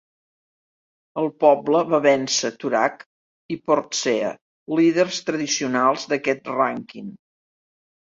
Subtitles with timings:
[1.23, 3.05] El poble va vèncer Toorak
[3.57, 4.35] i Portsea,
[4.83, 7.17] líders tradicionals d'aquest rànquing.